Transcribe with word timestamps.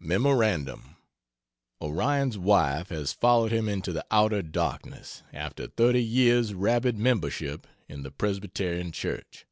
(Mem. 0.00 0.26
Orion's 1.86 2.36
wife 2.36 2.88
has 2.88 3.12
followed 3.12 3.52
him 3.52 3.68
into 3.68 3.92
the 3.92 4.04
outer 4.10 4.42
darkness, 4.42 5.22
after 5.32 5.68
30 5.68 6.02
years' 6.02 6.52
rabid 6.52 6.98
membership 6.98 7.64
in 7.88 8.02
the 8.02 8.10
Presbyterian 8.10 8.90
Church.) 8.90 9.46